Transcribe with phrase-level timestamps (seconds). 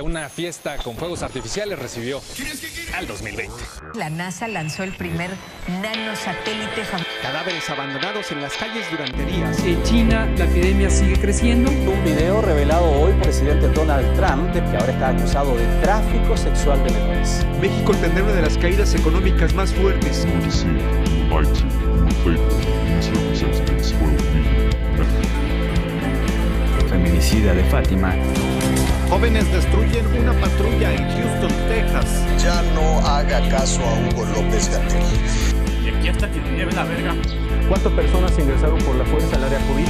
[0.00, 2.20] Una fiesta con fuegos artificiales recibió
[2.94, 3.52] al 2020.
[3.94, 5.28] La NASA lanzó el primer
[5.82, 6.84] nanosatélite.
[7.20, 9.58] Cadáveres abandonados en las calles durante días.
[9.64, 11.72] En China la epidemia sigue creciendo.
[11.72, 16.36] Un video revelado hoy por el presidente Donald Trump, que ahora está acusado de tráfico
[16.36, 17.44] sexual de menores.
[17.60, 20.24] México tendrá una de las caídas económicas más fuertes.
[27.08, 28.14] Feminicida de Fátima.
[29.08, 32.22] Jóvenes destruyen una patrulla en Houston, Texas.
[32.42, 35.02] Ya no haga caso a Hugo López Gatel.
[35.86, 37.14] Y aquí hasta que me lleve la verga.
[37.66, 39.88] ¿Cuántas personas ingresaron por la fuerza al área COVID?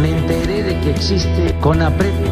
[0.00, 2.31] Me enteré de que existe CONAPRED.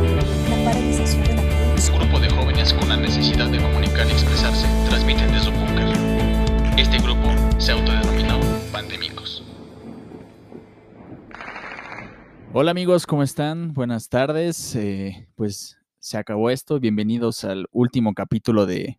[12.53, 13.75] Hola amigos, ¿cómo están?
[13.75, 14.75] Buenas tardes.
[14.75, 16.81] Eh, pues se acabó esto.
[16.81, 18.99] Bienvenidos al último capítulo de,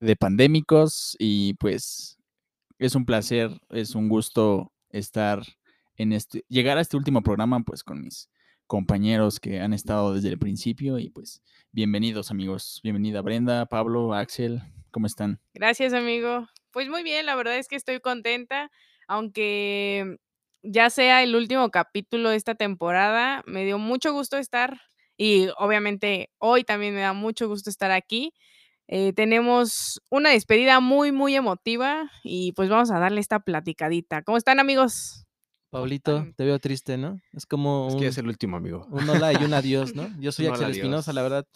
[0.00, 2.16] de Pandémicos y pues
[2.78, 5.42] es un placer, es un gusto estar
[5.96, 8.30] en este, llegar a este último programa pues con mis
[8.66, 12.80] compañeros que han estado desde el principio y pues bienvenidos amigos.
[12.82, 15.38] Bienvenida Brenda, Pablo, Axel, ¿cómo están?
[15.52, 16.48] Gracias amigo.
[16.70, 18.70] Pues muy bien, la verdad es que estoy contenta,
[19.06, 20.16] aunque
[20.66, 24.80] ya sea el último capítulo de esta temporada, me dio mucho gusto estar
[25.16, 28.32] y obviamente hoy también me da mucho gusto estar aquí.
[28.88, 34.22] Eh, tenemos una despedida muy, muy emotiva y pues vamos a darle esta platicadita.
[34.22, 35.26] ¿Cómo están amigos?
[35.70, 37.20] Pablito, te veo triste, ¿no?
[37.32, 38.86] Es como Es un, que es el último, amigo.
[38.90, 40.08] un hola y un adiós, ¿no?
[40.20, 40.70] Yo soy Axel.
[40.70, 41.46] Espinosa, la verdad.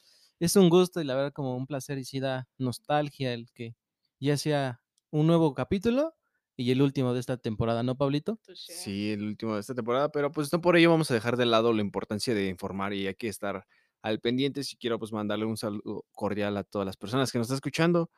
[0.41, 3.75] Es un gusto y la verdad como un placer y sí da nostalgia el que
[4.19, 4.81] ya sea
[5.11, 6.15] un nuevo capítulo
[6.61, 8.39] y el último de esta temporada, ¿no, Pablito?
[8.55, 11.47] Sí, el último de esta temporada, pero pues no por ello vamos a dejar de
[11.47, 13.67] lado la importancia de informar y hay que estar
[14.03, 14.63] al pendiente.
[14.63, 18.11] Si quiero pues mandarle un saludo cordial a todas las personas que nos están escuchando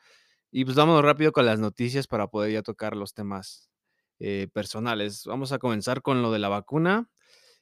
[0.51, 3.71] y pues vámonos rápido con las noticias para poder ya tocar los temas
[4.19, 5.23] eh, personales.
[5.25, 7.09] Vamos a comenzar con lo de la vacuna.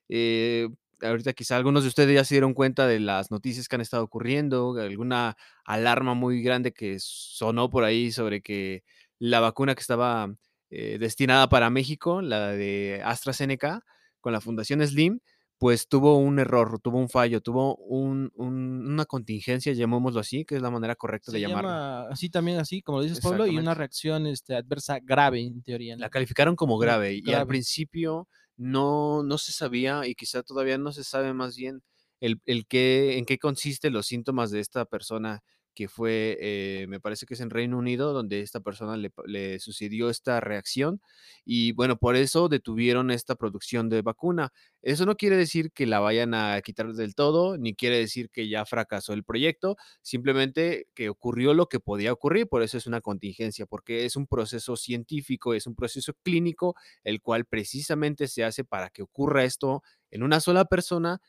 [0.08, 0.66] Eh,
[1.02, 4.04] ahorita quizá algunos de ustedes ya se dieron cuenta de las noticias que han estado
[4.04, 8.82] ocurriendo, alguna alarma muy grande que sonó por ahí sobre que
[9.18, 10.34] la vacuna que estaba
[10.70, 13.82] eh, destinada para México, la de AstraZeneca,
[14.20, 15.20] con la Fundación Slim,
[15.58, 20.56] pues tuvo un error, tuvo un fallo, tuvo un- un- una contingencia, llamémoslo así, que
[20.56, 21.68] es la manera correcta Se de llamarlo.
[21.68, 25.62] llama así también, así como lo dices, Pablo, y una reacción este, adversa grave en
[25.62, 25.96] teoría.
[25.96, 26.00] ¿no?
[26.02, 30.92] La calificaron como grave y al principio no, no se sabía y quizá todavía no
[30.92, 31.82] se sabe más bien
[32.20, 35.40] el, el qué, en qué consiste los síntomas de esta persona
[35.74, 39.58] que fue, eh, me parece que es en Reino Unido, donde esta persona le, le
[39.60, 41.00] sucedió esta reacción
[41.44, 44.52] y bueno, por eso detuvieron esta producción de vacuna.
[44.82, 48.48] Eso no quiere decir que la vayan a quitar del todo, ni quiere decir que
[48.48, 53.00] ya fracasó el proyecto, simplemente que ocurrió lo que podía ocurrir, por eso es una
[53.00, 58.64] contingencia, porque es un proceso científico, es un proceso clínico, el cual precisamente se hace
[58.64, 61.20] para que ocurra esto en una sola persona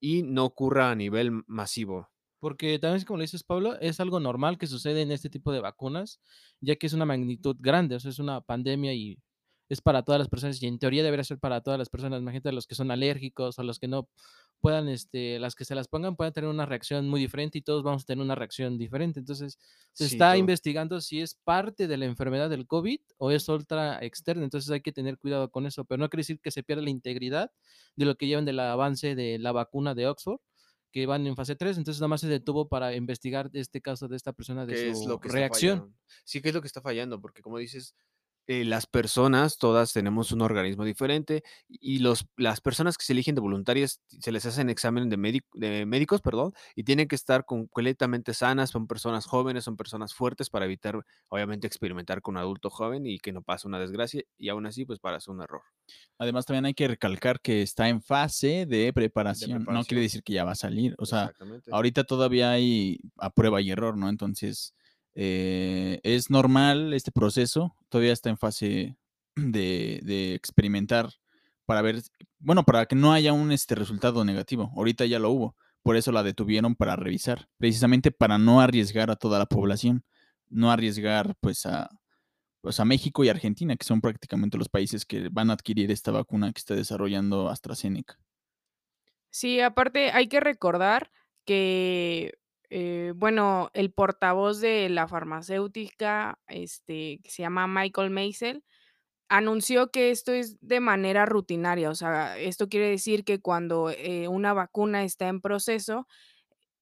[0.00, 2.08] y no ocurra a nivel masivo.
[2.40, 5.60] Porque también, como le dices, Pablo, es algo normal que sucede en este tipo de
[5.60, 6.20] vacunas,
[6.60, 9.18] ya que es una magnitud grande, o sea, es una pandemia y
[9.68, 12.50] es para todas las personas, y en teoría debería ser para todas las personas, imagínate
[12.52, 14.08] los que son alérgicos o los que no
[14.60, 17.82] puedan, este, las que se las pongan puedan tener una reacción muy diferente y todos
[17.82, 19.20] vamos a tener una reacción diferente.
[19.20, 19.58] Entonces,
[19.92, 20.36] se Sí, está todo.
[20.36, 24.80] investigando si es parte de la enfermedad del COVID o es otra externa, entonces hay
[24.82, 27.52] que tener cuidado con eso, pero no quiere decir que se pierda la integridad
[27.96, 30.40] de lo que llevan del avance de la vacuna de Oxford
[30.90, 34.16] que van en fase 3, entonces nada más se detuvo para investigar este caso de
[34.16, 35.96] esta persona de ¿Qué su es lo que está reacción.
[36.24, 37.20] Sí, ¿qué es lo que está fallando?
[37.20, 37.94] Porque como dices,
[38.52, 43.36] eh, las personas, todas tenemos un organismo diferente y los, las personas que se eligen
[43.36, 48.34] de voluntarias se les hacen examen de, de médicos, perdón, y tienen que estar completamente
[48.34, 53.06] sanas, son personas jóvenes, son personas fuertes para evitar, obviamente, experimentar con un adulto joven
[53.06, 55.62] y que no pase una desgracia y aún así, pues para hacer un error.
[56.18, 59.84] Además también hay que recalcar que está en fase de preparación, no preparación.
[59.86, 61.32] quiere decir que ya va a salir, o sea,
[61.70, 64.08] ahorita todavía hay a prueba y error, ¿no?
[64.08, 64.74] Entonces,
[65.14, 68.96] eh, es normal este proceso, todavía está en fase
[69.36, 71.10] de, de experimentar
[71.66, 72.02] para ver,
[72.38, 74.72] bueno, para que no haya un este, resultado negativo.
[74.76, 79.16] Ahorita ya lo hubo, por eso la detuvieron para revisar, precisamente para no arriesgar a
[79.16, 80.04] toda la población,
[80.48, 81.88] no arriesgar pues a,
[82.60, 86.10] pues a México y Argentina, que son prácticamente los países que van a adquirir esta
[86.10, 88.18] vacuna que está desarrollando AstraZeneca.
[89.30, 91.12] Sí, aparte hay que recordar
[91.46, 92.34] que,
[92.70, 98.64] eh, bueno, el portavoz de la farmacéutica, este, que se llama Michael Meisel,
[99.28, 104.28] anunció que esto es de manera rutinaria, o sea, esto quiere decir que cuando, eh,
[104.28, 106.06] una vacuna está en proceso,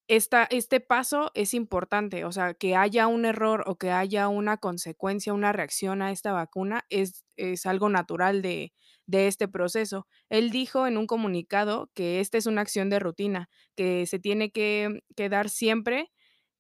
[0.09, 4.57] esta este paso es importante, o sea, que haya un error o que haya una
[4.59, 8.73] consecuencia, una reacción a esta vacuna es es algo natural de
[9.07, 10.07] de este proceso.
[10.31, 14.51] Él dijo en un comunicado que esta es una acción de rutina, que se tiene
[14.53, 16.11] que que dar siempre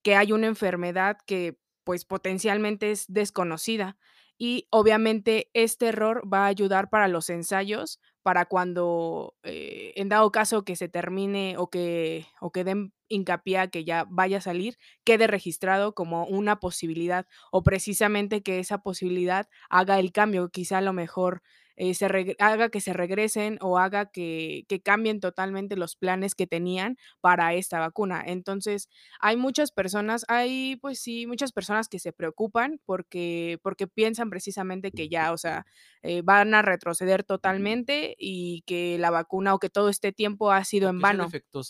[0.02, 3.96] que hay una enfermedad que, pues, potencialmente es desconocida.
[4.38, 10.30] Y obviamente este error va a ayudar para los ensayos, para cuando, eh, en dado
[10.32, 14.40] caso que se termine o que o que den hincapié a que ya vaya a
[14.40, 20.78] salir, quede registrado como una posibilidad, o precisamente que esa posibilidad haga el cambio, quizá
[20.78, 21.42] a lo mejor,
[21.80, 26.46] eh, se haga que se regresen o haga que que cambien totalmente los planes que
[26.46, 28.22] tenían para esta vacuna.
[28.26, 28.88] Entonces,
[29.20, 34.92] hay muchas personas hay, pues sí, muchas personas que se preocupan porque porque piensan precisamente
[34.92, 35.66] que ya, o sea,
[36.02, 40.64] eh, van a retroceder totalmente y que la vacuna o que todo este tiempo ha
[40.64, 41.24] sido O en vano.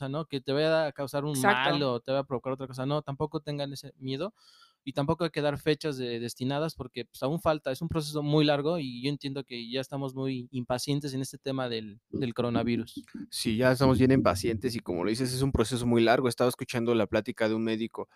[0.09, 0.27] ¿no?
[0.27, 1.93] Que te vaya a causar un mal Exacto.
[1.93, 2.87] o te va a provocar otra cosa.
[2.87, 4.35] No, tampoco tengan ese miedo
[4.89, 8.23] y tampoco hay que dar fechas de destinadas porque, pues, aún falta, es un proceso
[8.23, 12.33] muy largo y yo entiendo que ya estamos muy impacientes en este tema del del
[12.33, 13.05] coronavirus.
[13.31, 16.27] Sí, ya estamos bien impacientes y como lo dices, es un proceso muy largo.
[16.27, 18.09] Estaba escuchando la plática de un médico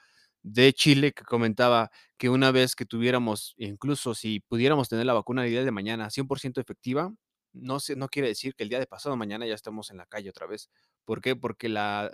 [0.43, 5.45] de Chile que comentaba que una vez que tuviéramos, incluso si pudiéramos tener la vacuna
[5.45, 7.13] el día de mañana 100% efectiva,
[7.53, 10.07] no sé, no quiere decir que el día de pasado mañana ya estemos en la
[10.07, 10.71] calle otra vez.
[11.04, 11.37] ¿Por qué?
[11.37, 12.10] Porque la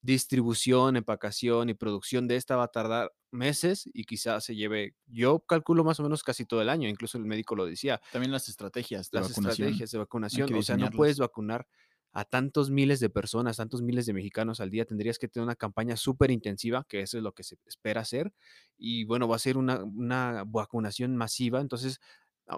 [0.00, 5.40] distribución, empacación y producción de esta va a tardar meses y quizás se lleve, yo
[5.40, 8.00] calculo más o menos casi todo el año, incluso el médico lo decía.
[8.10, 9.68] También las estrategias de Las vacunación.
[9.68, 11.66] estrategias de vacunación, o sea, no puedes vacunar
[12.14, 15.56] a tantos miles de personas, tantos miles de mexicanos al día, tendrías que tener una
[15.56, 18.34] campaña superintensiva, que eso es lo que se espera hacer,
[18.76, 21.60] y bueno, va a ser una una vacunación masiva.
[21.60, 22.00] Entonces,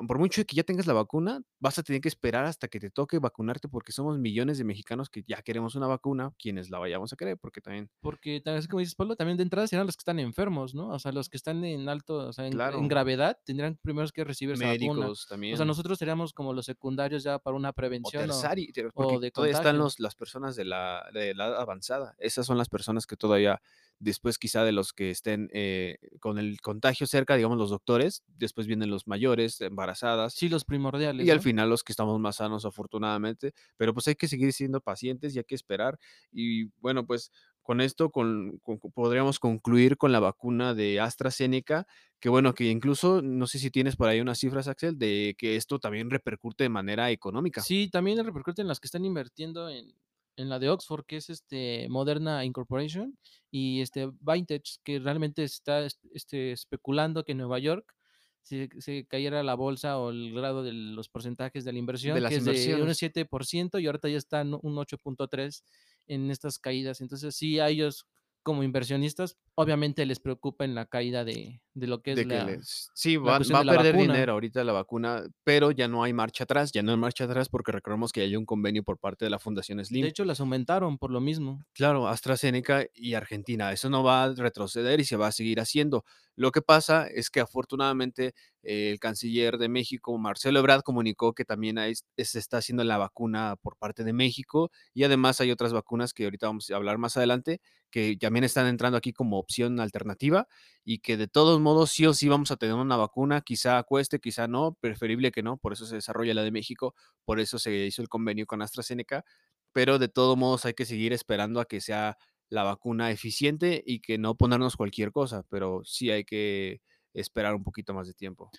[0.06, 2.90] por mucho que ya tengas la vacuna, vas a tener que esperar hasta que te
[2.90, 7.12] toque vacunarte, porque somos millones de mexicanos que ya queremos una vacuna, quienes la vayamos
[7.12, 9.96] a querer, porque también Porque tal vez, como dices, Pablo, también de entrada serán los
[9.96, 10.88] que están enfermos, ¿no?
[10.88, 14.54] O sea, los que están en alto, o sea, en gravedad, tendrían primeros que recibir
[14.54, 14.94] esa vacuna.
[14.94, 15.56] Médicos O también.
[15.56, 19.31] sea, nosotros seríamos como los secundarios ya para una O prevención o terciari o de
[19.31, 22.14] todavía están los las personas de la de la edad avanzada.
[22.19, 23.60] Esas son las personas que todavía
[23.99, 28.67] después quizá de los que estén, eh, con el contagio cerca, digamos, los doctores, después
[28.67, 32.64] vienen los mayores, embarazadas Sí, los primordiales, y al final los que estamos más sanos,
[32.64, 35.99] afortunadamente, pero, pues, hay que seguir siendo pacientes y hay que esperar.
[36.32, 37.31] Y bueno, pues,
[37.62, 41.87] con esto, con con podríamos concluir con la vacuna de AstraZeneca,
[42.20, 45.56] que bueno, que incluso, no sé si tienes por ahí unas cifras, Axel, de que
[45.56, 47.67] esto también repercute de manera económica.
[47.67, 49.94] Sí, también repercute en las que están invirtiendo en
[50.36, 53.19] en la de Oxford, que es, este, Moderna Incorporation
[53.50, 57.94] y, este, BioNTech, que realmente está, es este, especulando que en Nueva York
[58.42, 62.14] se se cayera la bolsa o el grado de los porcentajes de la De inversión,
[62.14, 62.98] que las es de un inversiones.
[62.98, 65.64] 7% y ahorita ya está un 8.3
[66.08, 67.00] en estas caídas.
[67.00, 68.06] Entonces, sí, a ellos
[68.42, 72.41] como inversionistas, obviamente les preocupa en la caída de de lo que es De que
[72.41, 73.99] la les sí, la va va de a perder vacuna.
[73.99, 77.49] dinero ahorita la vacuna, pero ya no hay marcha atrás, ya no hay marcha atrás,
[77.49, 80.09] porque recordemos que hay un convenio por parte de la Fundación De Slim.
[80.09, 81.65] hecho, las aumentaron por lo mismo.
[81.76, 86.05] Claro, AstraZeneca y Argentina, eso no va a retroceder y se va a seguir haciendo.
[86.37, 88.32] Lo que pasa es que afortunadamente
[88.62, 93.56] el canciller de México, Marcelo Ebrard, comunicó que también hay se está haciendo la vacuna
[93.61, 97.17] por parte de México y además hay otras vacunas que ahorita vamos a hablar más
[97.17, 97.60] adelante,
[97.91, 100.46] que también están entrando aquí como opción alternativa
[100.84, 104.21] y que de todos modos sí o sí vamos a tener una vacuna, quizá cueste,
[104.21, 106.94] quizá no, preferible que no, por eso se desarrolla la de México,
[107.25, 109.25] por eso se hizo el convenio con AstraZeneca,
[109.73, 112.17] pero de todos modos hay que seguir esperando a que sea
[112.49, 116.81] la vacuna eficiente y que no ponernos cualquier cosa, pero sí hay que
[117.15, 118.51] esperar un poquito más de tiempo.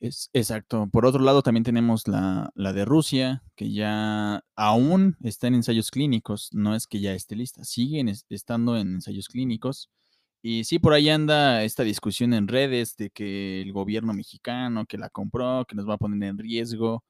[0.00, 0.88] Es exacto.
[0.90, 5.90] Por otro lado, también tenemos la la de Rusia, que ya aún está en ensayos
[5.90, 9.90] clínicos, no es que ya esté lista, siguen es estando en ensayos clínicos.
[10.44, 14.96] Y sí, por ahí anda esta discusión en redes de que el gobierno mexicano que
[14.96, 17.04] la compró, que nos va a poner en riesgo.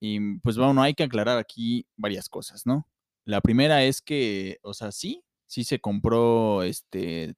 [0.00, 2.86] Y, mm, pues, bueno, hay que aclarar aquí varias cosas, ¿no?
[3.24, 7.34] La primera es que, o sea, sí, sí se compró, este,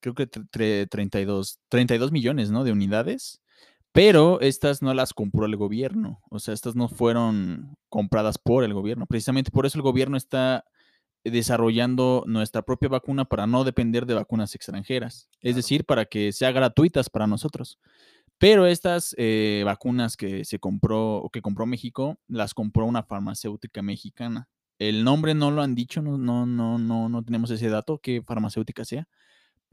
[0.00, 3.40] creo que tre tre 32 32 millones, ¿no?, de unidades,
[3.92, 8.74] pero estas no las compró el gobierno, o sea, estas no fueron compradas por el
[8.74, 9.06] gobierno.
[9.06, 10.64] Precisamente por eso el gobierno está
[11.24, 16.52] desarrollando nuestra propia vacuna para no depender de vacunas extranjeras, es decir, para que sea
[16.52, 17.78] gratuitas para nosotros.
[18.38, 23.82] Pero estas, eh, vacunas que se compró o que compró México, las compró una farmacéutica
[23.82, 24.48] mexicana.
[24.78, 28.22] El nombre no lo han dicho, no no no no no tenemos ese dato, qué
[28.22, 29.06] farmacéutica sea,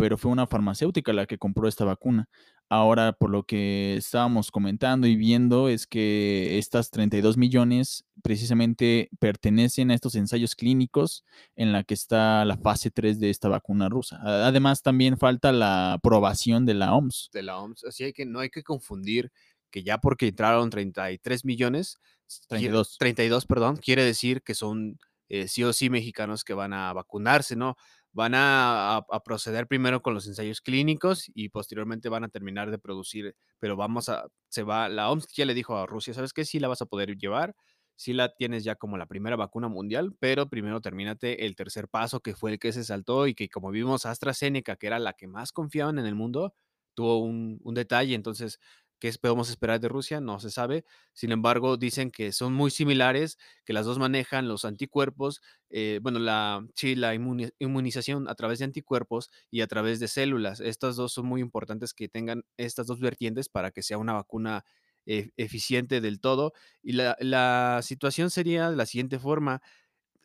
[0.02, 2.28] pero fue una farmacéutica la que compró esta vacuna.
[2.70, 9.92] Ahora, por lo que estábamos comentando y viendo, es que estas 32 millones precisamente pertenecen
[9.92, 11.24] a estos ensayos clínicos
[11.56, 14.20] en la que está la fase 3 de esta vacuna rusa.
[14.24, 17.30] Además, también falta la aprobación de la OMS.
[17.32, 17.84] De la OMS.
[17.84, 19.32] Así hay que no hay que confundir
[19.70, 22.00] que ya porque entraron 33 millones,
[22.48, 22.98] 32.
[22.98, 24.98] 32, perdón, quiere decir que son
[25.34, 27.78] eh, sí o sí mexicanos que van a vacunarse, ¿no?
[28.14, 33.36] Van a, proceder primero con los ensayos clínicos y posteriormente van a terminar de producir,
[33.60, 36.44] pero vamos a, se va, la OMS ya le dijo a Rusia, ¿sabes qué?
[36.44, 37.56] Sí la vas a poder llevar,
[37.96, 42.20] sí la tienes ya como la primera vacuna mundial, pero primero termínate el tercer paso,
[42.20, 45.28] que fue el que se saltó y que como vimos AstraZeneca, que era la que
[45.28, 46.54] más confiaban en el mundo,
[46.96, 48.60] tuvo un, un detalle, entonces
[49.02, 50.22] ¿Qué podemos esperar de Rusia?
[50.22, 50.86] No se sabe.
[51.14, 55.42] Sin embargo, dicen que son muy similares, que las dos manejan los anticuerpos,
[55.72, 60.60] eh, bueno, la, sí, la inmunización a través de anticuerpos y a través de células.
[60.60, 64.64] Estas dos son muy importantes que tengan estas dos vertientes para que sea una vacuna
[65.06, 66.54] eficiente del todo.
[66.84, 69.62] Y la, la situación sería de la siguiente forma.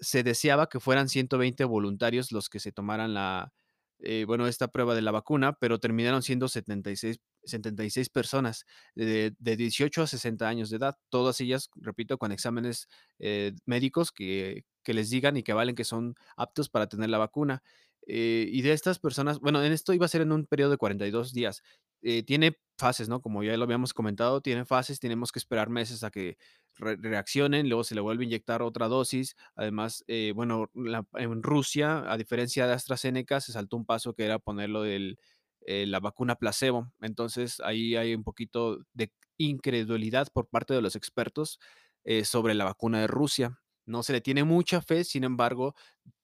[0.01, 3.53] Se deseaba que fueran 120 voluntarios los que se tomaran la,
[4.01, 9.57] eh, bueno, esta prueba de la vacuna, pero terminaron siendo 76, 76 personas de, de,
[9.57, 12.89] 18 a 60 años de edad, todas ellas, repito, con exámenes
[13.19, 17.19] eh, médicos que, que, les digan y que valen que son aptos para tener la
[17.19, 17.63] vacuna.
[18.09, 20.77] Eh, y de estas personas, bueno, en esto iba a ser en un periodo de
[20.77, 21.63] 42 días.
[22.03, 23.21] Eh, tiene fases, ¿no?
[23.21, 26.37] Como ya lo habíamos comentado, tiene fases, tenemos que esperar meses a que
[26.75, 29.35] re reaccionen, luego se le vuelve a inyectar otra dosis.
[29.57, 30.71] Además, bueno,
[31.15, 35.17] en Rusia, a diferencia de AstraZeneca, se saltó un paso que era ponerlo de
[35.67, 36.93] eh, la vacuna placebo.
[37.01, 41.59] Entonces, ahí hay un poquito de incredulidad por parte de los expertos
[42.05, 43.61] eh, sobre la vacuna de Rusia.
[43.85, 45.75] No se le tiene mucha fe, sin embargo,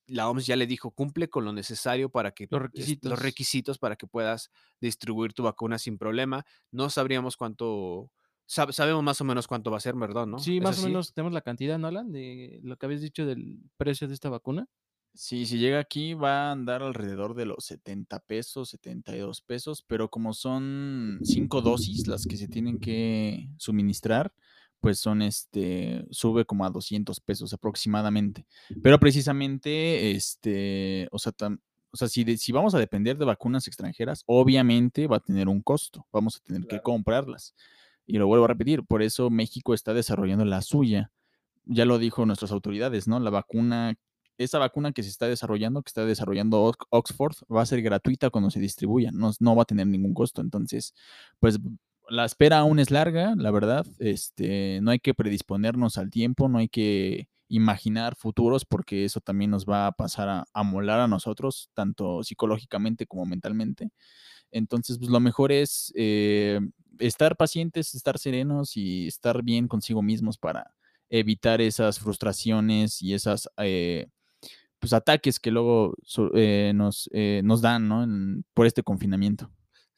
[0.07, 3.09] la OMS ya le dijo, cumple con lo necesario para que los requisitos.
[3.09, 6.45] los requisitos para que puedas distribuir tu vacuna sin problema.
[6.71, 8.11] No sabríamos cuánto,
[8.45, 10.25] sab, sabemos más o menos cuánto va a ser, ¿verdad?
[10.25, 10.39] ¿no?
[10.39, 12.13] Sí, más o menos tenemos la cantidad, ¿no, Alan?
[12.13, 14.67] De lo que habías dicho del precio de esta vacuna.
[15.15, 20.09] Sí, si llega aquí va a andar alrededor de los 70 pesos, 72 pesos, pero
[20.09, 24.33] como son cinco dosis las que se tienen que suministrar,
[24.79, 28.47] pues son este, sube como a 200 pesos aproximadamente.
[28.81, 31.59] Pero precisamente, este, o sea, tam,
[31.91, 35.47] o sea si, de, si vamos a depender de vacunas extranjeras, obviamente va a tener
[35.47, 36.81] un costo, vamos a tener claro.
[36.81, 37.55] que comprarlas.
[38.05, 41.11] Y lo vuelvo a repetir, por eso México está desarrollando la suya.
[41.65, 43.19] Ya lo dijo nuestras autoridades, ¿no?
[43.19, 43.95] La vacuna,
[44.37, 48.51] esa vacuna que se está desarrollando, que está desarrollando Oxford, va a ser gratuita cuando
[48.51, 50.41] se distribuya, no, no va a tener ningún costo.
[50.41, 50.93] Entonces,
[51.39, 51.59] pues
[52.09, 53.85] la espera aún es larga, la verdad.
[53.99, 59.51] Este, no hay que predisponernos al tiempo, no hay que imaginar futuros porque eso también
[59.51, 63.91] nos va a pasar a, a molar a nosotros, tanto psicológicamente como mentalmente.
[64.51, 66.59] Entonces, pues lo mejor es eh,
[66.99, 70.73] estar pacientes, estar serenos y estar bien consigo mismos para
[71.09, 74.07] evitar esas frustraciones y esas eh,
[74.83, 75.95] pues, ataques que luego
[76.35, 77.09] eh, nos,
[77.41, 78.03] nos dan ¿no?
[78.03, 79.49] en, por este confinamiento.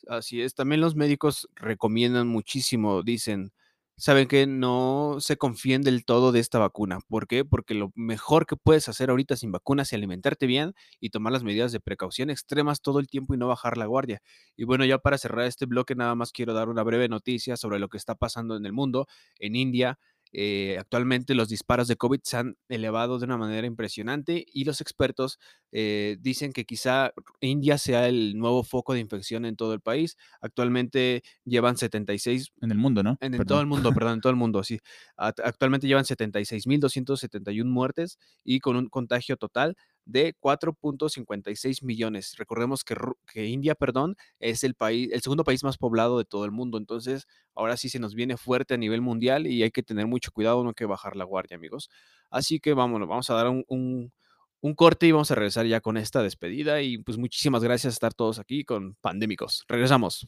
[0.07, 3.51] Así es, también los médicos recomiendan muchísimo, dicen,
[3.97, 6.99] saben que no se confíen del todo de esta vacuna.
[7.07, 7.43] ¿Por qué?
[7.45, 11.43] Porque lo mejor que puedes hacer ahorita sin vacunas es alimentarte bien y tomar las
[11.43, 14.21] medidas de precaución extremas todo el tiempo y no bajar la guardia.
[14.55, 17.79] Y bueno, ya para cerrar este bloque, nada más quiero dar una breve noticia sobre
[17.79, 19.07] lo que está pasando en el mundo.
[19.39, 19.97] En India,
[20.37, 24.81] eh, actualmente los disparos de COVID se han elevado de una manera impresionante y los
[24.81, 25.39] expertos
[25.71, 30.17] eh, dicen que quizá India sea el nuevo foco de infección en todo el país.
[30.41, 32.51] Actualmente llevan 76...
[32.61, 33.17] En el mundo, ¿no?
[33.21, 34.77] En, en todo el mundo, perdón, en todo el mundo, sí.
[35.15, 42.35] Actualmente llevan 76.271 muertes y con un contagio total de 4.56 millones.
[42.37, 42.95] Recordemos que,
[43.31, 46.77] que, India, perdón, es el país, el segundo país más poblado de todo el mundo.
[46.77, 50.31] Entonces, ahora sí se nos viene fuerte a nivel mundial y hay que tener mucho
[50.31, 51.89] cuidado, no hay que bajar la guardia, amigos.
[52.29, 54.13] Así que vámonos, vamos a dar un, un,
[54.61, 56.81] un corte y vamos a regresar ya con esta despedida.
[56.81, 59.65] Y pues muchísimas gracias a estar todos aquí con Pandémicos.
[59.67, 60.27] Regresamos.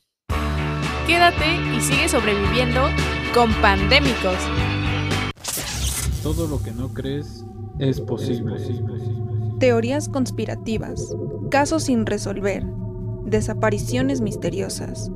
[1.05, 2.89] Quédate y sigue sobreviviendo
[3.34, 4.38] con Pandémicos.
[6.24, 7.46] Todo lo que no crees
[7.79, 8.55] es posible.
[8.55, 9.26] Es posible
[9.59, 11.15] teorías conspirativas,
[11.49, 12.65] casos sin resolver,
[13.25, 15.11] desapariciones misteriosas,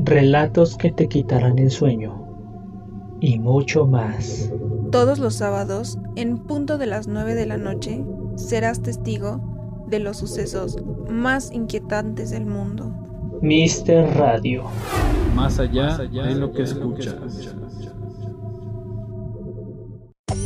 [0.00, 2.24] relatos que te quitarán el sueño
[3.20, 4.52] y mucho más.
[4.90, 8.04] Todos los sábados, en punto de las 9 de la noche,
[8.36, 9.40] serás testigo
[9.86, 10.76] de los sucesos
[11.08, 12.92] más inquietantes del mundo.
[13.40, 14.64] Mister Radio.
[15.34, 17.16] Más allá, Más allá de lo que escuchas.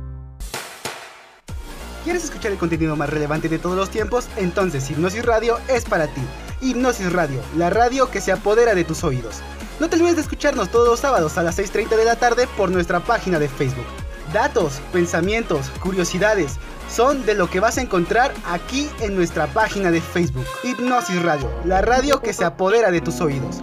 [2.07, 4.29] ¿Quieres escuchar el contenido más relevante de todos los tiempos?
[4.37, 6.21] Entonces Hipnosis Radio es para ti.
[6.61, 9.41] Hipnosis Radio, la radio que se apodera de tus oídos.
[9.81, 12.71] No te olvides de escucharnos todos los sábados a las 6.30 de la tarde por
[12.71, 13.83] nuestra página de Facebook.
[14.31, 16.53] Datos, pensamientos, curiosidades,
[16.89, 20.45] son de lo que vas a encontrar aquí en nuestra página de Facebook.
[20.63, 23.57] Hipnosis Radio, la radio que se apodera de tus oídos.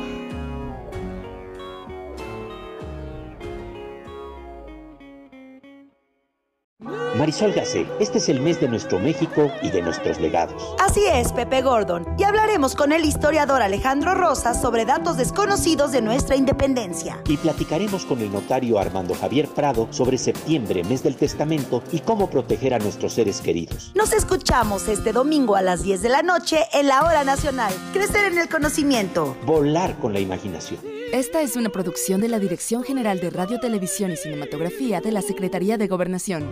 [7.14, 10.74] Marisol Gacé, este es el mes de nuestro México y de nuestros legados.
[10.80, 16.02] Así es, Pepe Gordon, y hablaremos con el historiador Alejandro Rosas sobre datos desconocidos de
[16.02, 17.22] nuestra independencia.
[17.28, 22.28] Y platicaremos con el notario Armando Javier Prado sobre septiembre, mes del testamento, y cómo
[22.28, 23.92] proteger a nuestros seres queridos.
[23.94, 27.72] Nos escuchamos este domingo a las 10 de la noche en la Hora Nacional.
[27.92, 29.36] Crecer en el conocimiento.
[29.46, 30.80] Volar con la imaginación.
[31.12, 35.22] Esta es una producción de la Dirección General de Radio, Televisión y Cinematografía de la
[35.22, 36.50] Secretaría de Gobernación.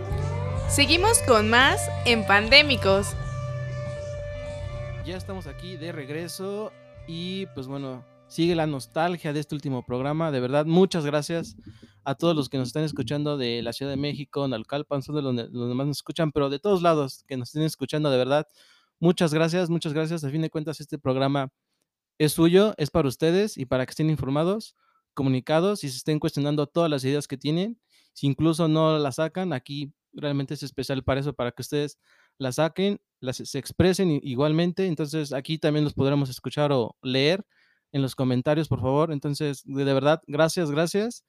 [0.69, 3.15] Seguimos con más en Pandémicos.
[5.05, 6.71] Ya estamos aquí de regreso
[7.07, 10.31] y pues bueno, sigue la nostalgia de este último programa.
[10.31, 11.55] De verdad, muchas gracias
[12.03, 15.21] a todos los que nos están escuchando de la Ciudad de México, Nalcalpan, son de
[15.21, 18.47] los, los demás nos escuchan, pero de todos lados que nos estén escuchando, de verdad,
[18.99, 20.23] muchas gracias, muchas gracias.
[20.23, 21.49] A fin de cuentas, este programa
[22.17, 24.75] es suyo, es para ustedes y para que estén informados,
[25.13, 27.79] comunicados y se estén cuestionando todas las ideas que tienen.
[28.13, 31.97] Si incluso no las sacan, aquí realmente es especial para eso, para que ustedes
[32.37, 34.87] la saquen, las, se expresen igualmente.
[34.87, 37.45] Entonces aquí también los podremos escuchar o leer
[37.91, 39.11] en los comentarios, por favor.
[39.11, 41.23] Entonces, de, verdad, gracias, gracias.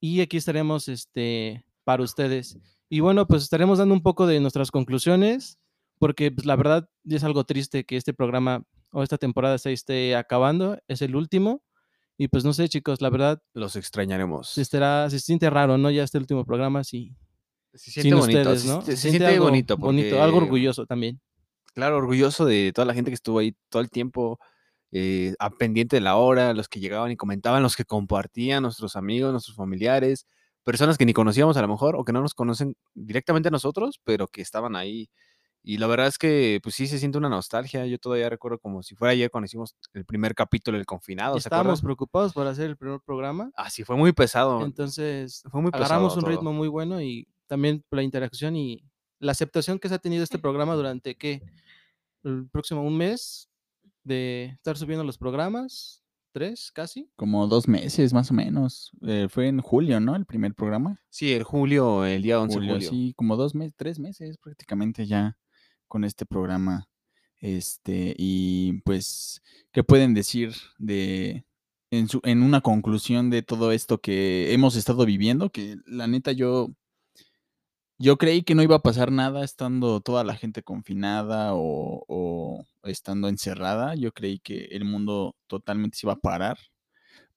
[0.00, 2.58] Y aquí estaremos este, para ustedes.
[2.88, 5.58] Y bueno, pues estaremos dando un poco de nuestras conclusiones,
[5.98, 10.16] porque pues, la verdad es algo triste que este programa o esta temporada se esté
[10.16, 11.62] acabando, es el último.
[12.20, 13.40] Y pues no sé, chicos, la verdad.
[13.54, 14.48] Los extrañaremos.
[14.50, 15.88] Se, estará, se siente raro, ¿no?
[15.88, 17.14] Ya este último programa, sí.
[17.78, 18.82] Se siente bonito, ustedes, se- ¿no?
[18.82, 21.20] se Se siente algo bonito bonito, algo porque- orgulloso también.
[21.74, 24.38] Claro, orgulloso de toda la gente que estuvo ahí todo el tiempo,
[24.90, 28.96] eh, a pendiente de la hora, los que llegaban y comentaban, los que compartían, nuestros
[28.96, 30.26] amigos, nuestros familiares,
[30.64, 34.00] personas que ni conocíamos a lo mejor o que no nos conocen directamente a nosotros,
[34.04, 35.08] pero que estaban ahí.
[35.62, 37.84] Y la verdad es que, pues sí, se siente una nostalgia.
[37.86, 41.34] Yo todavía recuerdo como si fuera ayer cuando hicimos el primer capítulo del confinado.
[41.34, 41.84] ¿se Estábamos acuerdan?
[41.84, 43.50] preocupados por hacer el primer programa.
[43.54, 44.64] Ah, sí, fue muy pesado.
[44.64, 46.30] Entonces, Fue muy agarramos pesado un todo.
[46.30, 48.84] ritmo muy bueno y también la interacción y
[49.18, 51.42] la aceptación que se ha tenido este programa durante, ¿qué?
[52.22, 53.48] El próximo un mes
[54.04, 57.10] de estar subiendo los programas, tres casi.
[57.16, 58.92] Como dos meses más o menos.
[59.02, 60.14] Eh, fue en julio, ¿no?
[60.14, 61.00] El primer programa.
[61.10, 62.90] Sí, el julio, el día 11 de Julio, julio.
[62.90, 65.36] sí, como dos meses, tres meses prácticamente ya
[65.88, 66.88] con este programa.
[67.40, 71.44] Este, y pues, ¿qué pueden decir de
[71.90, 75.50] en, su, en una conclusión de todo esto que hemos estado viviendo?
[75.50, 76.70] Que la neta yo,
[77.98, 82.66] yo creí que no iba a pasar nada estando toda la gente confinada o, o
[82.84, 83.94] estando encerrada.
[83.96, 86.58] Yo creí que el mundo totalmente se iba a parar,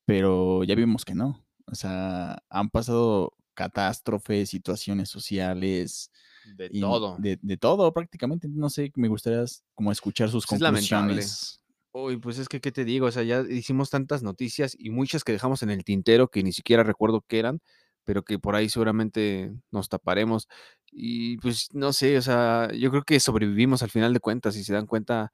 [0.06, 1.44] pero ya vimos que no.
[1.66, 6.12] O sea, han pasado catástrofes, situaciones sociales.
[6.56, 7.18] De y todo.
[7.18, 8.48] De, de todo prácticamente.
[8.48, 9.44] No sé, me gustaría
[9.74, 11.16] como escuchar sus es lamentable.
[11.16, 11.58] conclusiones.
[11.94, 13.08] Uy, pues es que, ¿qué te digo?
[13.08, 16.54] O sea, ya hicimos tantas noticias y muchas que dejamos en el tintero que ni
[16.54, 17.62] siquiera recuerdo qué eran,
[18.04, 20.48] pero que por ahí seguramente nos taparemos.
[20.92, 24.64] Y pues no sé, o sea, yo creo que sobrevivimos al final de cuentas, si
[24.64, 25.32] se dan cuenta,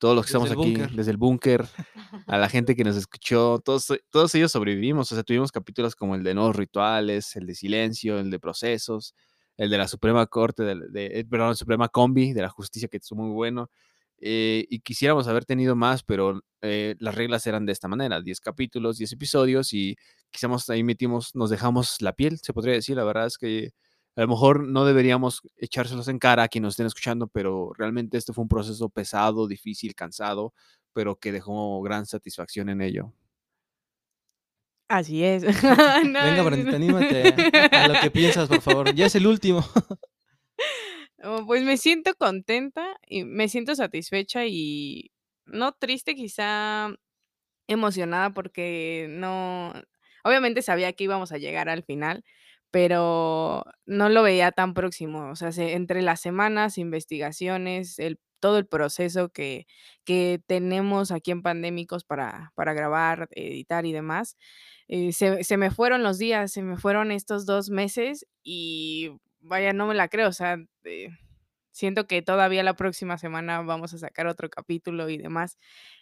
[0.00, 1.66] todos los que Desde estamos aquí, desde el búnker,
[2.26, 5.12] a la gente que nos escuchó, todos, todos ellos sobrevivimos.
[5.12, 9.14] O sea, tuvimos capítulos como el de nuevos rituales, el de silencio, el de procesos,
[9.58, 12.96] el de la Suprema Corte, de, de, eh, perdón, Suprema Combi, de la justicia, que
[12.96, 13.68] estuvo muy bueno.
[14.22, 18.40] Eh, y quisiéramos haber tenido más, pero eh, las reglas eran de esta manera, 10
[18.40, 19.96] capítulos, 10 episodios y
[20.30, 23.72] quizás ahí metimos, nos dejamos la piel, se podría decir, la verdad es que
[24.16, 28.18] a lo mejor no deberíamos echárselos en cara a quienes nos estén escuchando, pero realmente
[28.18, 30.52] este fue un proceso pesado, difícil, cansado,
[30.92, 33.12] pero que dejó gran satisfacción en ello.
[34.88, 35.44] Así es.
[36.04, 37.34] No, Venga, Brandita, anímate
[37.72, 38.94] a, a lo que piensas, por favor.
[38.94, 39.64] Ya es el último.
[41.22, 45.12] Oh, Pues me siento contenta y me siento satisfecha y
[45.46, 46.88] no triste, quizá
[47.68, 49.72] emocionada porque no,
[50.24, 52.24] obviamente sabía que íbamos a llegar al final,
[52.70, 55.30] pero no lo veía tan próximo.
[55.30, 59.66] O sea, se- entre las semanas, investigaciones, el, todo el proceso que,
[60.04, 64.36] que tenemos aquí en Pandémicos para, para grabar, editar y demás,
[64.88, 69.72] eh, se, se me fueron los días, se me fueron estos dos meses y vaya,
[69.72, 70.28] no me la creo.
[70.28, 71.08] O sea, eh,
[71.72, 75.58] siento que todavía la próxima semana vamos a sacar otro capítulo y demás.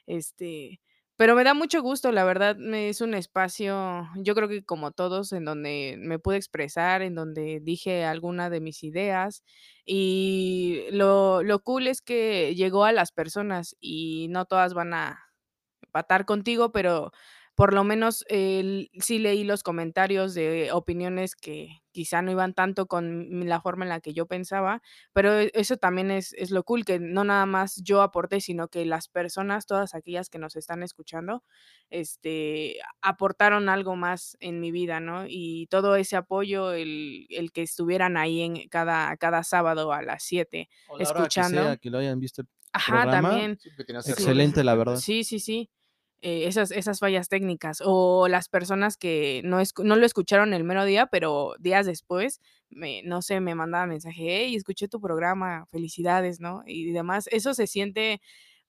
[0.06, 0.80] Este,
[1.18, 4.92] pero me da mucho gusto, la verdad, me es un espacio, yo creo que como
[4.92, 9.42] todos, en donde me pude expresar, en donde dije alguna de mis ideas
[9.84, 15.18] y lo, lo cool es que llegó a las personas y no todas van a
[15.82, 17.12] empatar contigo, pero
[17.54, 22.86] por lo menos el- sí leí los comentarios de opiniones que quizá no iban tanto
[22.86, 24.82] con la forma en la que yo pensaba,
[25.12, 28.68] pero e- eso también es, es lo cool, que no nada más yo aporté, sino
[28.68, 31.42] que las personas, todas aquellas que nos están escuchando,
[31.90, 35.24] este, aportaron algo más en mi vida, ¿no?
[35.28, 40.22] Y todo ese apoyo, el, el que estuvieran ahí en cada, cada sábado a las
[40.22, 41.62] 7 O la hora que escuchando.
[41.62, 43.58] sea que lo hayan visto el Ajá, programa, también.
[44.04, 45.00] excelente, la verdad.
[45.00, 45.70] Sí, sí, sí.
[46.22, 47.80] Eh, esas, esas fallas técnicas.
[47.84, 53.02] O las personas que no, no lo escucharon el mero día, pero días después, me,
[53.04, 56.62] no sé, me mandaban mensaje, hey, escuché tu programa, felicidades, ¿no?
[56.66, 57.28] Y demás.
[57.30, 58.20] Eso se siente,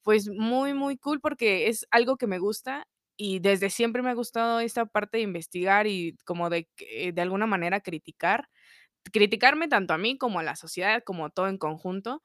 [0.04, 4.14] pues, muy, muy cool porque es algo que me gusta y desde siempre me ha
[4.14, 8.48] gustado esta parte de investigar y como de, que- de alguna manera criticar
[9.12, 12.22] criticarme tanto a mí como a la sociedad, como todo en conjunto.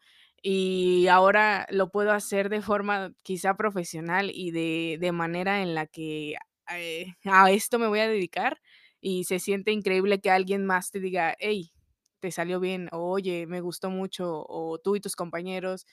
[0.46, 5.86] Y ahora lo puedo hacer de forma quizá profesional y de, de manera en la
[5.86, 6.34] que
[6.70, 8.60] eh, a esto me voy a dedicar.
[9.00, 11.72] Y se siente increíble que alguien más te diga, hey,
[12.20, 15.86] te salió bien, o oye, me gustó mucho, o tú y tus compañeros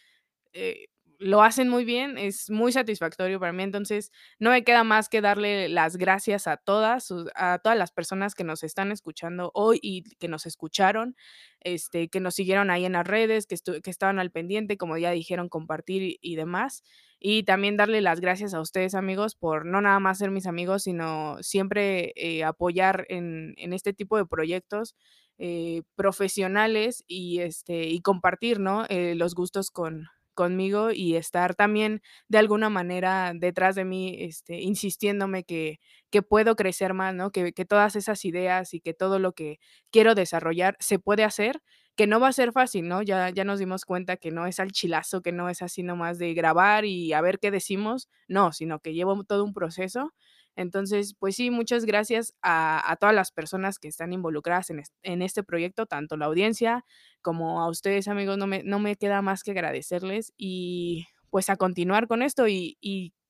[0.53, 0.87] eh,
[1.21, 3.61] lo hacen muy bien, es muy satisfactorio para mí.
[3.61, 8.33] Entonces, no me queda más que darle las gracias a todas, a todas las personas
[8.33, 11.15] que nos están escuchando hoy y que nos escucharon,
[11.59, 15.11] este, que nos siguieron ahí en las redes, que, que estaban al pendiente, como ya
[15.11, 16.83] dijeron, compartir y, y demás.
[17.19, 20.83] Y también darle las gracias a ustedes, amigos, por no nada más ser mis amigos,
[20.83, 24.95] sino siempre eh, apoyar en, en este tipo de proyectos
[25.37, 28.85] eh, profesionales y, este, y compartir, ¿no?
[28.89, 30.07] Eh, los gustos con,
[30.41, 36.55] conmigo y estar también de alguna manera detrás de mí, este, insistiéndome que, que puedo
[36.55, 37.31] crecer más, ¿no?
[37.31, 39.59] Que, que todas esas ideas y que todo lo que
[39.91, 41.61] quiero desarrollar se puede hacer,
[41.95, 43.01] que no va a ser fácil, ¿no?
[43.03, 46.17] Ya, ya nos dimos cuenta que no es al chilazo, que no es así nomás
[46.17, 50.13] de grabar y a ver qué decimos, no, sino que llevo todo un proceso.
[50.61, 55.21] Entonces, pues sí, muchas gracias a, todas las personas que están involucradas en, es- en
[55.21, 56.85] este proyecto, tanto la audiencia,
[57.21, 61.55] como a ustedes, amigos, no me, no me queda más que agradecerles y pues a
[61.57, 62.77] continuar con esto y,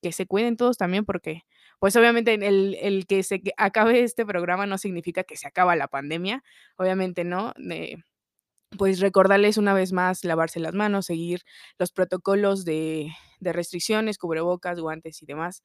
[0.01, 1.43] que se cuiden todos también porque
[1.79, 5.87] pues obviamente el, el que se acabe este programa no significa que se acaba la
[5.87, 6.43] pandemia,
[6.77, 7.53] obviamente no.
[8.77, 11.41] pues recordarles una vez más lavarse las manos, seguir
[11.77, 15.63] los protocolos de, de restricciones, cubrebocas, guantes y demás.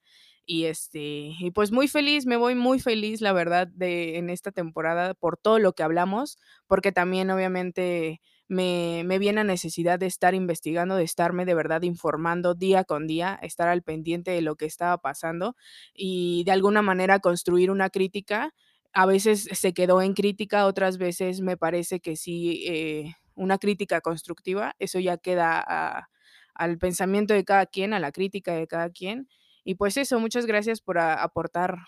[0.49, 0.99] Y este,
[1.39, 5.35] y pues muy feliz, me voy muy feliz, la verdad, de en esta temporada por
[5.37, 10.95] todo lo que hablamos, porque también obviamente me, me viene a necesidad de estar investigando,
[10.95, 14.97] de estarme de verdad informando día con día, estar al pendiente de lo que estaba
[14.99, 15.57] pasando
[15.93, 18.53] y de alguna manera construir una crítica
[18.93, 23.99] a veces se quedó en crítica, otras veces me parece que sí, eh, una crítica
[24.01, 26.09] constructiva, eso ya queda
[26.55, 29.27] al pensamiento de cada quien, a la crítica de cada quien.
[29.69, 31.79] Y pues eso, muchas gracias por aportar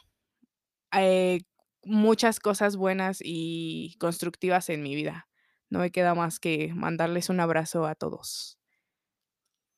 [0.92, 1.40] eh,
[1.86, 5.30] muchas cosas buenas y constructivas en mi vida.
[5.70, 8.60] No me queda más que mandarles un abrazo a todos.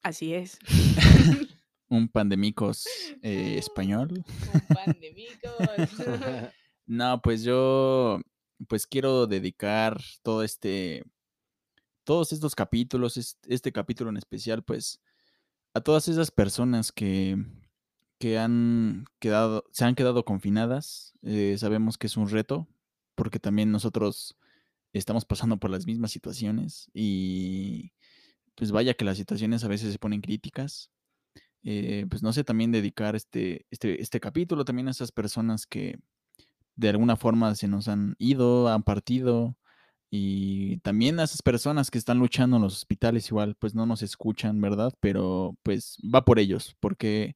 [0.01, 0.57] Así es.
[1.89, 2.85] Un pandemicos
[3.21, 4.23] eh, español.
[6.87, 8.19] No, pues yo
[8.67, 11.03] pues quiero dedicar todo este
[12.03, 14.99] todos estos capítulos, es- este capítulo en especial, pues
[15.73, 17.37] a todas esas personas que
[18.21, 21.13] que han quedado se han quedado confinadas.
[21.23, 22.67] Eh, sabemos que es un reto
[23.15, 24.37] porque también nosotros
[24.93, 27.93] estamos pasando por las mismas situaciones y
[28.55, 30.91] pues vaya que las situaciones a veces se ponen críticas.
[31.63, 35.97] Eh, pues no sé, también dedicar este, este, este capítulo también a esas personas que
[36.75, 39.57] de alguna forma se nos han ido, han partido,
[40.11, 44.03] y también a esas personas que están luchando en los hospitales igual, pues no nos
[44.03, 44.93] escuchan, ¿verdad?
[44.99, 47.35] Pero pues va por ellos, porque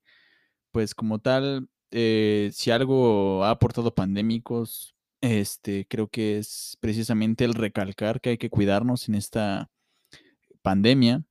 [0.76, 7.54] pues como tal, eh, si algo ha aportado pandémicos, este, creo que es precisamente el
[7.54, 9.70] recalcar que hay que cuidarnos en esta
[10.62, 11.24] pandemia.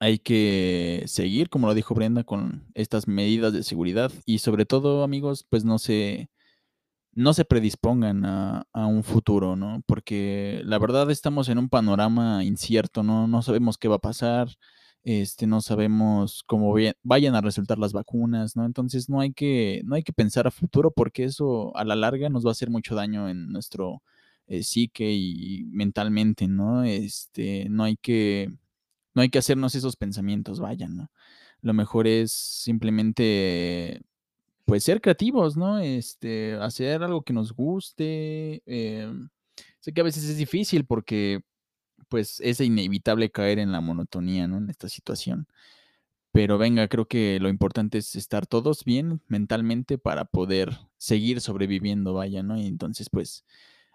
[0.00, 5.04] Hay que seguir, como lo dijo Brenda, con estas medidas de seguridad y sobre todo,
[5.04, 6.28] amigos, pues no se,
[7.12, 9.84] no se predispongan a, a, un futuro, ¿no?
[9.86, 13.28] Porque la verdad estamos en un panorama incierto, ¿no?
[13.28, 14.48] No sabemos qué va a pasar,
[15.04, 18.66] este, no sabemos cómo vayan a resultar las vacunas, ¿no?
[18.66, 22.28] Entonces no hay que, no hay que pensar a futuro porque eso a la larga
[22.28, 24.02] nos va a hacer mucho daño en nuestro
[24.46, 26.84] eh, psique y mentalmente, ¿no?
[26.84, 28.52] Este, no hay que,
[29.14, 31.10] no hay que hacernos esos pensamientos, vayan, ¿no?
[31.62, 34.02] Lo mejor es simplemente
[34.64, 35.78] pues ser creativos, ¿no?
[35.78, 38.62] Este, hacer algo que nos guste.
[38.66, 39.12] Eh,
[39.80, 41.40] sé que a veces es difícil porque
[42.10, 44.58] pues es inevitable caer en la monotonía, ¿no?
[44.58, 45.48] En esta situación.
[46.32, 52.14] Pero venga, creo que lo importante es estar todos bien mentalmente para poder seguir sobreviviendo,
[52.14, 52.58] vaya, ¿no?
[52.58, 53.44] Y entonces, pues,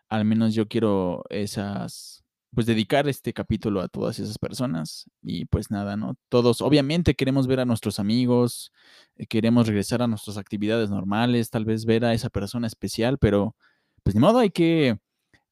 [0.09, 2.23] al menos yo quiero esas,
[2.53, 6.17] pues dedicar este capítulo a todas esas personas y pues nada, ¿no?
[6.29, 8.71] Todos obviamente queremos ver a nuestros amigos,
[9.17, 13.55] eh, queremos regresar a nuestras actividades normales, tal vez ver a esa persona especial, pero
[14.03, 14.99] pues ni modo hay que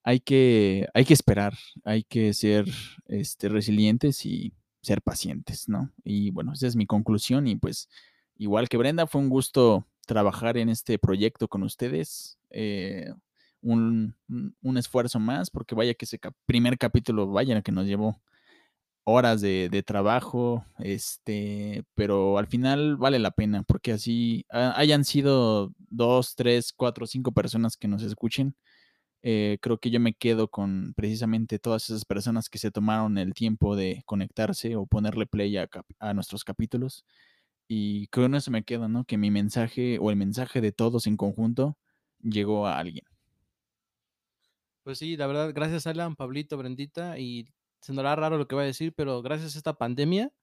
[0.04, 2.66] hay que hay que esperar, hay que ser
[3.08, 5.92] este resilientes y ser pacientes, ¿no?
[6.04, 7.90] Y bueno, esa es mi conclusión y pues
[8.38, 12.38] igual que Brenda, fue un gusto trabajar en este proyecto con ustedes.
[12.50, 13.14] Eh,
[13.62, 14.16] un,
[14.62, 18.22] un, esfuerzo más, porque vaya que ese primer capítulo, vaya que nos llevó
[19.06, 25.74] horas de, de, trabajo, este, pero al final vale la pena, porque así hayan sido
[25.90, 28.56] dos, tres, cuatro, cinco personas que nos escuchen.
[29.24, 33.34] Eh, creo que yo me quedo con precisamente todas esas personas que se tomaron el
[33.34, 37.06] tiempo de conectarse o ponerle play a, a nuestros capítulos.
[37.68, 39.06] Y con eso me quedo, ¿no?
[39.06, 41.78] Que mi mensaje o el mensaje de todos en conjunto
[42.22, 43.06] llegó a alguien.
[44.84, 47.48] Pues sí, la verdad, gracias Alan, Pablito, Brendita, y
[47.82, 50.34] se nos hará raro lo que voy a decir, pero gracias a esta pandemia,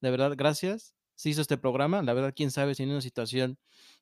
[0.00, 3.58] de verdad, gracias, se hizo este programa, la verdad, quién sabe si en una situación,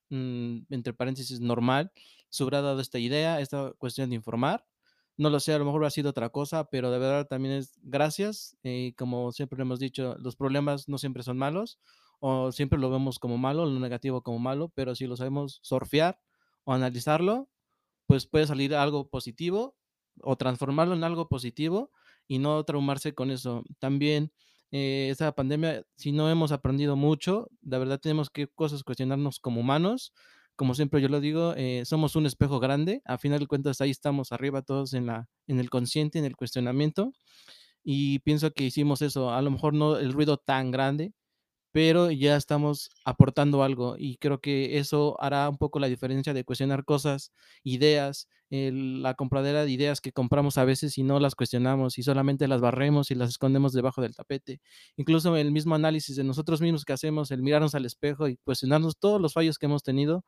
[0.09, 1.91] mmm, entre paréntesis, normal,
[2.29, 4.65] se hubiera dado esta idea, esta cuestión de informar,
[5.17, 7.77] no lo sé, a lo mejor ha sido otra cosa, pero de verdad también es
[7.83, 11.81] gracias, y como siempre hemos dicho, los problemas no siempre son malos,
[12.21, 16.21] o siempre lo vemos como malo, lo negativo como malo, pero si lo sabemos surfear
[16.63, 17.49] o analizarlo,
[18.07, 19.77] pues puede salir algo positivo
[20.23, 21.91] o transformarlo en algo positivo
[22.29, 23.65] y no traumarse con eso.
[23.81, 24.33] También
[24.71, 29.61] eh, esta pandemia, si no hemos aprendido mucho, la verdad tenemos que cosas cuestionarnos como
[29.61, 30.13] humanos.
[30.57, 33.01] Como siempre yo lo digo, eh, somos un espejo grande.
[33.05, 36.37] A final de cuentas, ahí estamos arriba todos en, la, en el consciente, en el
[36.37, 37.13] cuestionamiento.
[37.85, 39.31] Y pienso que hicimos eso.
[39.33, 41.13] A lo mejor no el ruido tan grande,
[41.73, 46.45] pero ya estamos aportando algo y creo que eso hará un poco la diferencia de
[46.45, 51.99] cuestionar cosas, ideas, la compradera de ideas que compramos a veces y no las cuestionamos
[51.99, 54.61] y solamente las barremos y las escondemos debajo del tapete.
[54.97, 58.97] Incluso el mismo análisis de nosotros mismos que hacemos, el mirarnos al espejo y cuestionarnos
[58.99, 60.25] todos los fallos que hemos tenido,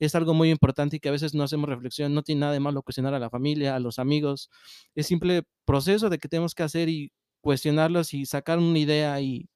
[0.00, 2.60] es algo muy importante y que a veces no hacemos reflexión, no tiene nada de
[2.60, 4.50] malo cuestionar a la familia, a los amigos,
[4.94, 9.48] es simple proceso de que tenemos que hacer y cuestionarlos y sacar una idea y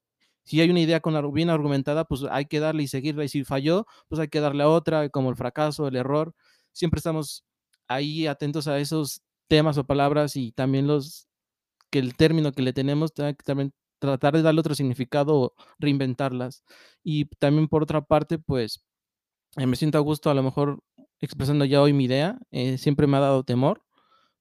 [0.45, 3.23] si hay una idea con, bien argumentada, pues hay que darle y seguirla.
[3.25, 6.33] Y si falló, pues hay que darle a otra, como el fracaso, el error.
[6.71, 7.43] Siempre estamos
[7.87, 11.27] ahí atentos a esos temas o palabras y también los
[11.91, 16.63] que el término que le tenemos, también tratar de darle otro significado o reinventarlas.
[17.03, 18.83] Y también por otra parte, pues
[19.57, 20.81] me siento a gusto a lo mejor
[21.21, 22.37] expresando ya hoy mi idea.
[22.51, 23.84] Eh, siempre me ha dado temor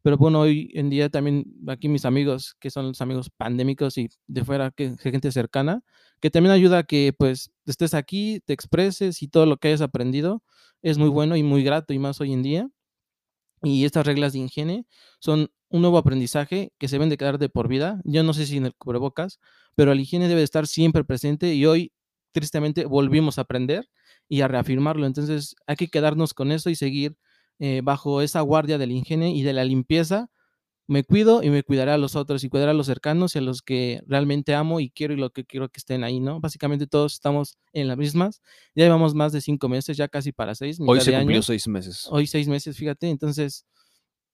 [0.04, 4.10] pero bueno, hoy en día también aquí mis amigos, que son los amigos pandémicos y
[4.26, 5.80] de fuera, que gente cercana,
[6.20, 9.80] que también ayuda a que pues estés aquí, te expreses y todo lo que hayas
[9.80, 10.42] aprendido
[10.82, 12.68] es muy bueno y muy grato y más hoy en día.
[13.62, 14.86] Y estas reglas de higiene
[15.20, 18.02] son un nuevo aprendizaje que se deben de quedar de por vida.
[18.04, 19.40] Yo no sé si en el cubrebocas,
[19.74, 21.92] pero la higiene debe estar siempre presente y hoy
[22.32, 23.88] tristemente volvimos a aprender
[24.28, 25.06] y a reafirmarlo.
[25.06, 27.16] Entonces hay que quedarnos con eso y seguir
[27.58, 30.30] eh, bajo esa guardia del ingenio y de la limpieza,
[30.86, 33.40] me cuido y me cuidaré a los otros y cuidaré a los cercanos y a
[33.40, 36.40] los que realmente amo y quiero y lo que quiero que estén ahí, ¿no?
[36.40, 38.42] Básicamente todos estamos en las mismas.
[38.74, 40.78] Ya llevamos más de cinco meses, ya casi para seis.
[40.80, 42.06] Hoy se cumplió seis meses.
[42.10, 43.08] Hoy seis meses, fíjate.
[43.08, 43.64] Entonces,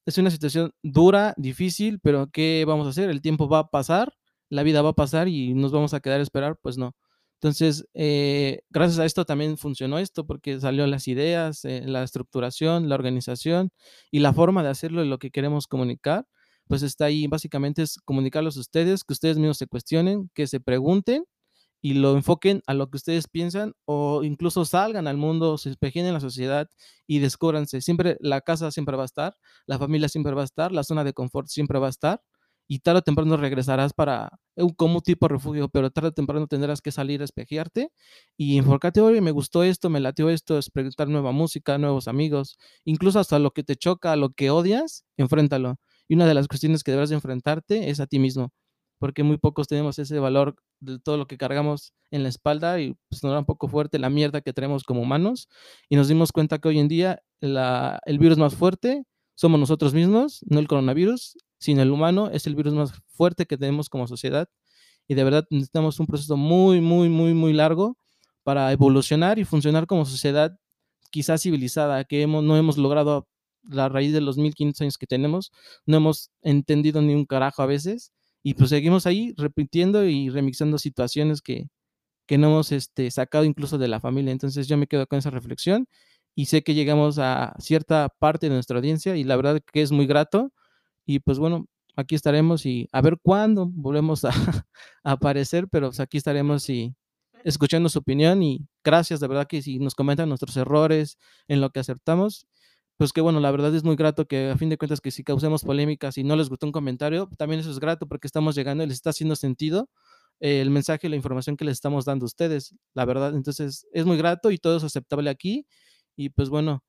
[0.07, 3.11] es una situación dura, difícil, pero ¿qué vamos a hacer?
[3.11, 4.15] El tiempo va a pasar,
[4.49, 6.97] la vida va a pasar y nos vamos a quedar a esperar, pues no.
[7.43, 12.91] Entonces, eh, gracias a esto también funcionó esto, porque salió las ideas, eh, la estructuración,
[12.91, 13.71] la organización
[14.11, 16.27] y la forma de hacerlo, lo que queremos comunicar,
[16.69, 17.27] pues está ahí.
[17.29, 21.25] Básicamente es comunicarlos a ustedes, que ustedes mismos se cuestionen, que se pregunten
[21.83, 26.05] y lo enfoquen a lo que ustedes piensan o incluso salgan al mundo, se espejen
[26.07, 26.69] en la sociedad
[27.07, 27.81] y descúbranse.
[27.81, 31.05] Siempre la casa siempre va a estar, la familia siempre va a estar, la zona
[31.05, 32.23] de confort siempre va a estar
[32.73, 36.47] y tarde o temprano regresarás para un como tipo de refugio, pero tarde o temprano
[36.47, 37.91] tendrás que salir a espejearte
[38.37, 43.19] y enfocarte, oye, me gustó esto, me latió esto, experimentar nueva música, nuevos amigos, incluso
[43.19, 45.79] hasta lo que te choca, lo que odias, enfréntalo.
[46.07, 48.53] Y una de las cuestiones que debes de enfrentarte es a ti mismo,
[49.01, 52.95] porque muy pocos tenemos ese valor de todo lo que cargamos en la espalda y
[53.09, 55.49] pues nos da un poco fuerte la mierda que tenemos como humanos
[55.89, 59.03] y nos dimos cuenta que hoy en día el virus más fuerte
[59.35, 63.57] somos nosotros mismos, no el coronavirus, sino el humano es el virus más fuerte que
[63.57, 64.49] tenemos como sociedad
[65.07, 67.97] y de verdad necesitamos un proceso muy, muy, muy, muy largo
[68.43, 70.59] para evolucionar y funcionar como sociedad
[71.11, 73.29] quizás civilizada, que hemos, no hemos logrado
[73.63, 75.53] la raíz de los 1500 años que tenemos,
[75.87, 80.79] no hemos entendido ni un carajo a veces y pues seguimos ahí repitiendo y remixando
[80.79, 81.69] situaciones que,
[82.27, 84.33] que no hemos este, sacado incluso de la familia.
[84.33, 85.89] Entonces yo me quedo con esa reflexión
[86.37, 89.93] y sé que llegamos a cierta parte de nuestra audiencia y la verdad que es
[89.93, 90.53] muy grato
[91.11, 94.33] y pues bueno, aquí estaremos y a ver cuándo volvemos a,
[95.03, 96.95] aparecer, pero pues, aquí estaremos y
[97.43, 101.19] escuchando su opinión y gracias de verdad que si nos comentan nuestros errores
[101.49, 102.47] en lo que acertamos,
[102.97, 105.25] pues que bueno, la verdad es muy grato que a fin de cuentas que si
[105.25, 108.85] causemos polémicas y no les gustó un comentario, también eso es grato porque estamos llegando
[108.85, 109.89] y les está haciendo sentido
[110.39, 114.07] el mensaje y la información que les estamos dando a ustedes, la verdad, entonces es
[114.07, 115.67] muy grato y todo es aceptable aquí
[116.15, 116.85] y pues bueno,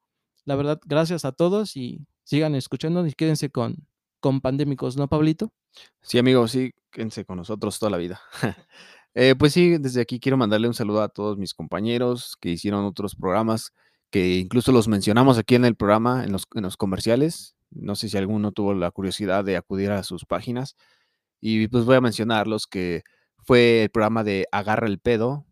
[0.46, 3.88] la verdad, gracias a todos y sigan escuchando y quédense con
[4.22, 5.52] con pandémicos, ¿no, Pablito?
[6.02, 8.22] Sí, amigo, sí, quédense con nosotros toda la vida.
[9.14, 12.86] eh, pues sí, desde aquí quiero mandarle un saludo a todos mis compañeros que hicieron
[12.86, 13.74] otros programas,
[14.10, 17.56] que incluso los mencionamos aquí en el programa, en los, comerciales.
[17.72, 20.76] No sé si alguno tuvo la curiosidad de acudir a sus páginas.
[21.42, 23.04] Y pues voy a mencionarlos, que
[23.46, 25.46] fue el programa de Agarra el Pedo,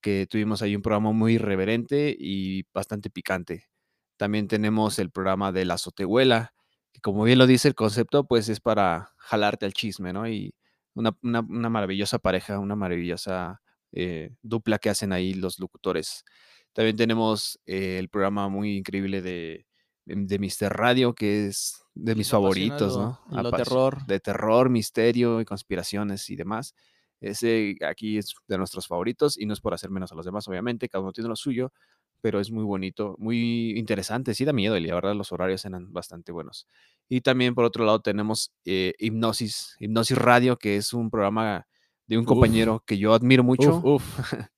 [0.00, 3.68] que tuvimos ahí un programa muy irreverente y bastante picante.
[4.16, 6.52] También tenemos el programa de La Sotehuela,
[6.92, 10.28] que como bien lo dice el concepto, pues es para jalarte al chisme, ¿no?
[10.28, 10.54] Y
[10.94, 13.60] una, maravillosa pareja, una maravillosa
[13.92, 16.24] eh, dupla que hacen ahí los locutores.
[16.72, 19.66] También tenemos eh, el programa muy increíble de,
[20.04, 23.20] de Mister Radio, que es de mis favoritos, ¿no?
[23.30, 24.06] Lo terror.
[24.06, 26.74] De terror, misterio y conspiraciones y demás.
[27.20, 30.48] Ese aquí es de nuestros favoritos y no es por hacer menos a los demás,
[30.48, 31.72] obviamente, cada uno tiene lo suyo,
[32.20, 34.34] pero es muy bonito, muy interesante.
[34.34, 36.66] Sí da miedo y la verdad los horarios eran bastante buenos.
[37.08, 41.66] Y también por otro lado tenemos eh, Hipnosis, Hipnosis Radio, que es un programa
[42.06, 43.82] de un compañero que yo admiro mucho.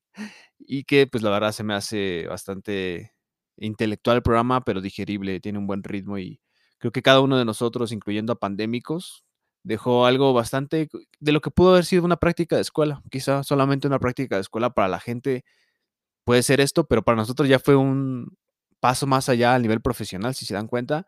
[0.59, 3.13] y que pues la verdad se me hace bastante
[3.57, 6.39] intelectual el programa, pero digerible, tiene un buen ritmo y
[6.77, 9.23] creo que cada uno de nosotros, incluyendo a pandémicos,
[9.63, 13.87] dejó algo bastante de lo que pudo haber sido una práctica de escuela, quizá solamente
[13.87, 15.45] una práctica de escuela para la gente
[16.23, 18.37] puede ser esto, pero para nosotros ya fue un
[18.79, 21.07] paso más allá a nivel profesional, si se dan cuenta,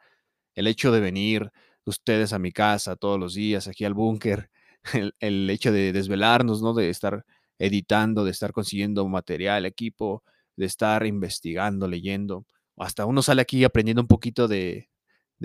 [0.56, 1.52] el hecho de venir
[1.86, 4.50] ustedes a mi casa todos los días, aquí al búnker,
[5.20, 6.74] el, hecho de desvelarnos, ¿no?
[6.74, 7.26] De estar
[7.60, 10.24] editando, de estar consiguiendo material, equipo,
[10.56, 12.46] de estar investigando, leyendo.
[12.78, 14.90] Hasta uno sale aquí aprendiendo un poquito de,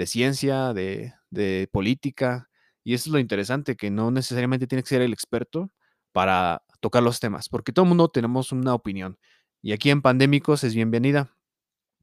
[0.06, 2.48] ciencia, de, de, política.
[2.85, 5.70] Y eso es lo interesante, que no necesariamente tiene que ser el experto
[6.12, 9.18] para tocar los temas, porque todo el mundo tenemos una opinión.
[9.62, 11.37] Y aquí en Pandémicos es bienvenida,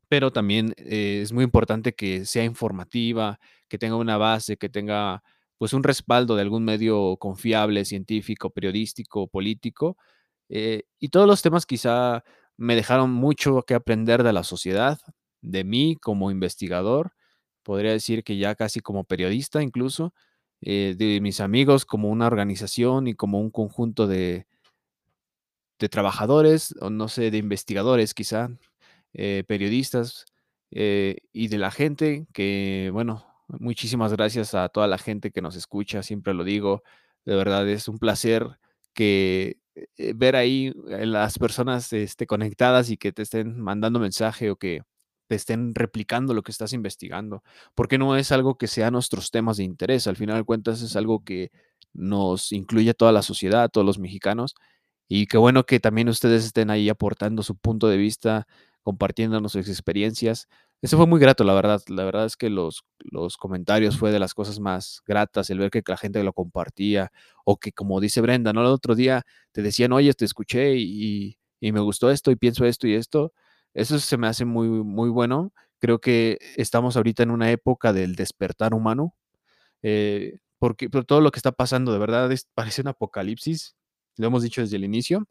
[0.09, 5.23] pero también eh, es muy importante que sea informativa, que tenga una base, que tenga
[5.57, 9.97] pues un respaldo de algún medio confiable, científico, periodístico, político.
[10.49, 12.23] Eh, y todos los temas quizá
[12.57, 14.99] me dejaron mucho que aprender de la sociedad,
[15.41, 17.13] de mí como investigador,
[17.63, 20.13] podría decir que ya casi como periodista incluso,
[20.61, 24.47] eh, de mis amigos como una organización y como un conjunto de,
[25.79, 28.49] de trabajadores, o no sé, de investigadores quizá,
[29.13, 30.25] eh, periodistas
[30.71, 35.55] eh, y de la gente que, bueno, muchísimas gracias a toda la gente que nos
[35.55, 36.83] escucha, siempre lo digo,
[37.25, 38.59] de verdad es un placer
[38.93, 44.55] que eh, ver ahí las personas este, conectadas y que te estén mandando mensaje o
[44.57, 44.81] que
[45.27, 47.43] te estén replicando lo que estás investigando,
[47.75, 50.95] porque no es algo que sea nuestros temas de interés, al final de cuentas es
[50.95, 51.51] algo que
[51.93, 54.55] nos incluye a toda la sociedad, a todos los mexicanos,
[55.07, 58.47] y qué bueno que también ustedes estén ahí aportando su punto de vista,
[58.83, 60.47] compartiéndonos sus experiencias.
[60.81, 61.81] Eso fue muy grato, la verdad.
[61.87, 65.71] La verdad es que los, los comentarios fue de las cosas más gratas, el ver
[65.71, 67.11] que la gente lo compartía,
[67.45, 68.61] o que como dice Brenda, ¿no?
[68.61, 72.65] El otro día te decían, oye, te escuché y, y me gustó esto y pienso
[72.65, 73.33] esto y esto.
[73.73, 75.51] Eso se me hace muy, muy bueno.
[75.79, 79.15] Creo que estamos ahorita en una época del despertar humano,
[79.83, 83.76] eh, porque por todo lo que está pasando, de verdad, parece un apocalipsis
[84.17, 85.27] lo hemos dicho desde el inicio,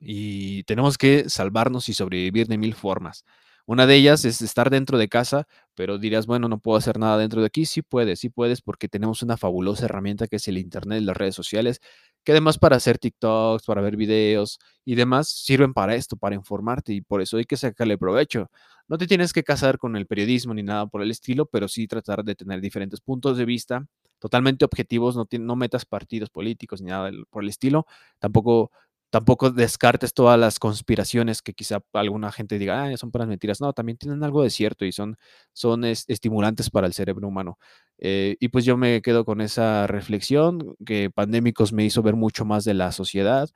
[0.00, 3.24] y tenemos que salvarnos y sobrevivir de mil formas.
[3.66, 7.16] Una de ellas es estar dentro de casa, pero dirías, bueno, no puedo hacer nada
[7.16, 7.64] dentro de aquí.
[7.64, 11.16] Sí puedes, sí puedes, porque tenemos una fabulosa herramienta que es el Internet y las
[11.16, 11.80] redes sociales,
[12.24, 16.92] que además para hacer TikToks, para ver videos y demás, sirven para esto, para informarte
[16.92, 18.50] y por eso hay que sacarle provecho.
[18.86, 21.86] No te tienes que casar con el periodismo ni nada por el estilo, pero sí
[21.86, 23.86] tratar de tener diferentes puntos de vista
[24.18, 27.86] totalmente objetivos, no, no metas partidos políticos ni nada por el estilo,
[28.18, 28.70] tampoco
[29.14, 33.60] tampoco descartes todas las conspiraciones que quizá alguna gente diga, ah, son puras mentiras.
[33.60, 35.16] No, también tienen algo de cierto y son,
[35.52, 37.56] son estimulantes para el cerebro humano.
[37.98, 42.44] Eh, y pues yo me quedo con esa reflexión que Pandémicos me hizo ver mucho
[42.44, 43.48] más de la sociedad,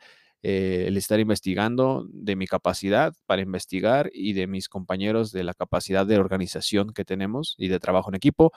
[0.44, 5.54] eh, el estar investigando, de mi capacidad para investigar y de mis compañeros, de la
[5.54, 8.52] capacidad de organización que tenemos y de trabajo en equipo.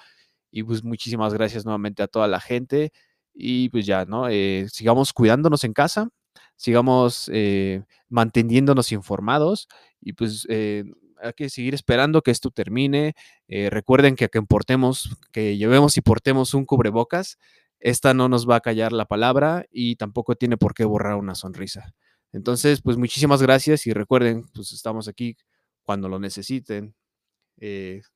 [0.52, 2.92] Y pues muchísimas gracias nuevamente a toda la gente.
[3.34, 4.28] Y pues ya, ¿no?
[4.30, 6.10] Eh, sigamos cuidándonos en casa,
[6.58, 9.68] sigamos eh, manteniéndonos informados
[10.02, 10.84] y pues eh,
[11.22, 13.14] hay que seguir esperando que esto termine.
[13.48, 17.38] Recuerden que, que importemos, que llevemos y portemos un cubrebocas,
[17.80, 21.36] esta no nos va a callar la palabra y tampoco tiene por qué borrar una
[21.36, 21.94] sonrisa.
[22.34, 25.38] Entonces, pues muchísimas gracias y recuerden, pues estamos aquí
[25.84, 26.96] cuando lo necesiten.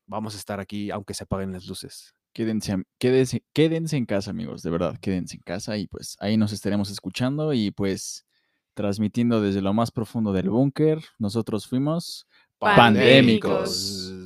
[0.08, 2.16] vamos a estar aquí aunque se apaguen las luces.
[2.36, 6.52] Quédense, quédense, quédense en casa, amigos, de verdad, quédense en casa y pues ahí nos
[6.52, 8.26] estaremos escuchando y pues
[8.74, 11.00] transmitiendo desde lo más profundo del búnker.
[11.18, 12.28] Nosotros fuimos
[12.60, 14.12] pandémicos.
[14.12, 14.25] make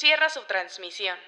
[0.00, 1.18] cierra su transmisión.